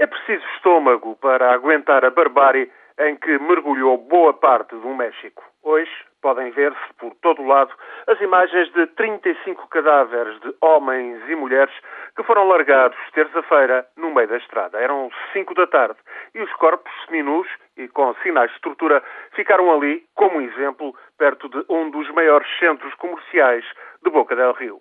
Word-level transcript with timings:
É 0.00 0.06
preciso 0.06 0.46
estômago 0.54 1.16
para 1.16 1.52
aguentar 1.52 2.04
a 2.04 2.10
barbárie 2.10 2.70
em 3.00 3.16
que 3.16 3.36
mergulhou 3.40 3.98
boa 3.98 4.32
parte 4.32 4.76
do 4.76 4.94
México. 4.94 5.42
Hoje 5.60 5.90
podem 6.22 6.52
ver-se 6.52 6.94
por 7.00 7.12
todo 7.16 7.42
o 7.42 7.46
lado 7.48 7.74
as 8.06 8.20
imagens 8.20 8.72
de 8.74 8.86
35 8.86 9.66
cadáveres 9.66 10.38
de 10.40 10.54
homens 10.60 11.20
e 11.28 11.34
mulheres 11.34 11.74
que 12.14 12.22
foram 12.22 12.46
largados 12.46 12.96
terça-feira 13.12 13.84
no 13.96 14.14
meio 14.14 14.28
da 14.28 14.36
estrada. 14.36 14.78
Eram 14.78 15.10
5 15.32 15.52
da 15.54 15.66
tarde 15.66 15.98
e 16.32 16.42
os 16.42 16.52
corpos 16.52 16.92
seminus 17.06 17.48
e 17.76 17.88
com 17.88 18.14
sinais 18.22 18.52
de 18.52 18.60
tortura 18.60 19.02
ficaram 19.32 19.72
ali 19.74 20.04
como 20.14 20.40
exemplo 20.40 20.94
perto 21.18 21.48
de 21.48 21.64
um 21.68 21.90
dos 21.90 22.08
maiores 22.12 22.48
centros 22.60 22.94
comerciais 22.94 23.64
de 24.04 24.10
Boca 24.10 24.36
del 24.36 24.52
Rio. 24.52 24.80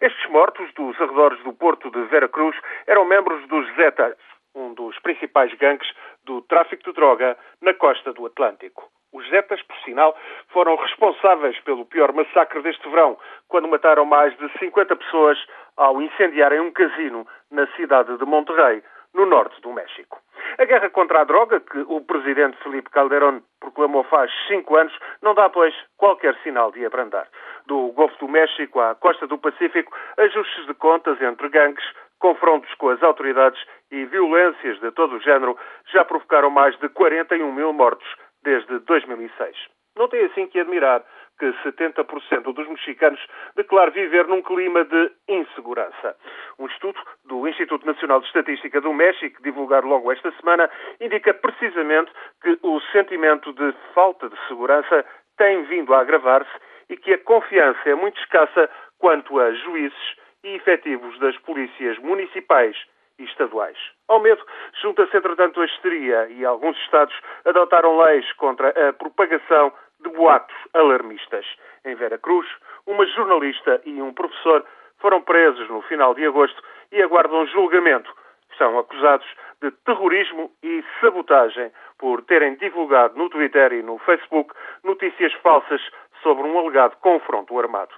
Estes 0.00 0.30
mortos 0.30 0.72
dos 0.74 1.00
arredores 1.00 1.42
do 1.42 1.52
porto 1.52 1.90
de 1.90 2.00
Veracruz 2.04 2.56
eram 2.86 3.04
membros 3.04 3.46
dos 3.48 3.66
Zetas, 3.74 4.16
um 4.58 4.74
dos 4.74 4.98
principais 4.98 5.54
gangues 5.54 5.88
do 6.24 6.42
tráfico 6.42 6.82
de 6.82 6.92
droga 6.92 7.36
na 7.62 7.72
costa 7.72 8.12
do 8.12 8.26
Atlântico. 8.26 8.90
Os 9.12 9.26
Zetas, 9.30 9.62
por 9.62 9.76
sinal, 9.78 10.14
foram 10.48 10.76
responsáveis 10.76 11.58
pelo 11.60 11.86
pior 11.86 12.12
massacre 12.12 12.60
deste 12.60 12.86
verão, 12.90 13.16
quando 13.48 13.68
mataram 13.68 14.04
mais 14.04 14.36
de 14.36 14.58
50 14.58 14.94
pessoas 14.96 15.38
ao 15.76 16.02
incendiarem 16.02 16.60
um 16.60 16.70
casino 16.70 17.26
na 17.50 17.66
cidade 17.68 18.18
de 18.18 18.24
Monterrey, 18.24 18.82
no 19.14 19.24
norte 19.24 19.60
do 19.62 19.72
México. 19.72 20.20
A 20.58 20.64
guerra 20.64 20.90
contra 20.90 21.20
a 21.20 21.24
droga, 21.24 21.60
que 21.60 21.78
o 21.88 22.00
presidente 22.00 22.56
Felipe 22.62 22.90
Calderón 22.90 23.40
proclamou 23.60 24.04
faz 24.04 24.30
cinco 24.46 24.76
anos, 24.76 24.96
não 25.22 25.34
dá, 25.34 25.48
pois, 25.48 25.74
qualquer 25.96 26.36
sinal 26.42 26.70
de 26.72 26.84
abrandar. 26.84 27.26
Do 27.66 27.92
Golfo 27.92 28.18
do 28.18 28.28
México 28.28 28.80
à 28.80 28.94
costa 28.94 29.26
do 29.26 29.38
Pacífico, 29.38 29.96
ajustes 30.18 30.66
de 30.66 30.74
contas 30.74 31.20
entre 31.22 31.48
gangues, 31.48 31.84
confrontos 32.18 32.72
com 32.74 32.88
as 32.90 33.02
autoridades 33.02 33.60
e 33.90 34.04
violências 34.04 34.78
de 34.80 34.90
todo 34.92 35.16
o 35.16 35.20
género 35.20 35.56
já 35.92 36.04
provocaram 36.04 36.50
mais 36.50 36.78
de 36.78 36.88
41 36.88 37.52
mil 37.52 37.72
mortos 37.72 38.08
desde 38.42 38.78
2006. 38.80 39.56
Não 39.96 40.08
tem 40.08 40.24
assim 40.26 40.46
que 40.46 40.60
admirar 40.60 41.04
que 41.38 41.46
70% 41.64 42.52
dos 42.52 42.68
mexicanos 42.68 43.20
declarem 43.56 43.92
viver 43.92 44.26
num 44.26 44.42
clima 44.42 44.84
de 44.84 45.12
insegurança. 45.28 46.16
Um 46.58 46.66
estudo 46.66 47.00
do 47.24 47.46
Instituto 47.46 47.86
Nacional 47.86 48.20
de 48.20 48.26
Estatística 48.26 48.80
do 48.80 48.92
México, 48.92 49.42
divulgado 49.42 49.86
logo 49.86 50.10
esta 50.12 50.32
semana, 50.32 50.68
indica 51.00 51.32
precisamente 51.32 52.12
que 52.42 52.58
o 52.62 52.80
sentimento 52.92 53.52
de 53.52 53.72
falta 53.94 54.28
de 54.28 54.36
segurança 54.48 55.04
tem 55.36 55.62
vindo 55.64 55.94
a 55.94 56.00
agravar-se 56.00 56.50
e 56.88 56.96
que 56.96 57.14
a 57.14 57.18
confiança 57.18 57.88
é 57.88 57.94
muito 57.94 58.20
escassa 58.20 58.68
quanto 58.98 59.38
a 59.38 59.52
juízes 59.52 60.16
e 60.48 60.56
efetivos 60.56 61.18
das 61.18 61.36
polícias 61.38 61.98
municipais 61.98 62.76
e 63.18 63.24
estaduais. 63.24 63.76
Ao 64.08 64.20
medo, 64.20 64.42
junta-se 64.80 65.16
entretanto 65.16 65.60
a 65.60 65.66
histeria 65.66 66.28
e 66.30 66.44
alguns 66.44 66.76
Estados 66.78 67.14
adotaram 67.44 67.98
leis 67.98 68.30
contra 68.34 68.70
a 68.88 68.92
propagação 68.92 69.72
de 70.00 70.08
boatos 70.10 70.56
alarmistas. 70.72 71.44
Em 71.84 71.94
Vera 71.94 72.18
Cruz, 72.18 72.46
uma 72.86 73.04
jornalista 73.06 73.80
e 73.84 74.00
um 74.00 74.14
professor 74.14 74.64
foram 74.98 75.20
presos 75.20 75.68
no 75.68 75.82
final 75.82 76.14
de 76.14 76.24
agosto 76.24 76.62
e 76.90 77.02
aguardam 77.02 77.46
julgamento. 77.46 78.10
São 78.56 78.78
acusados 78.78 79.26
de 79.60 79.70
terrorismo 79.84 80.50
e 80.62 80.82
sabotagem 81.00 81.70
por 81.98 82.22
terem 82.22 82.56
divulgado 82.56 83.18
no 83.18 83.28
Twitter 83.28 83.72
e 83.72 83.82
no 83.82 83.98
Facebook 83.98 84.54
notícias 84.82 85.32
falsas 85.34 85.80
sobre 86.22 86.44
um 86.44 86.58
alegado 86.58 86.96
confronto 87.00 87.58
armado. 87.58 87.94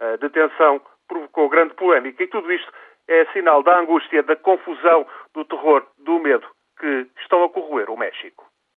A 0.00 0.16
detenção 0.16 0.80
provocou 1.08 1.48
grande 1.48 1.74
polémica 1.74 2.22
e 2.22 2.28
tudo 2.28 2.52
isto 2.52 2.72
é 3.08 3.26
sinal 3.32 3.62
da 3.62 3.78
angústia, 3.78 4.22
da 4.22 4.36
confusão, 4.36 5.06
do 5.34 5.44
terror, 5.44 5.86
do 5.98 6.18
medo 6.18 6.46
que 6.78 7.06
estão 7.20 7.44
a 7.44 7.50
corroer 7.50 7.90
o 7.90 7.96
México. 7.96 8.44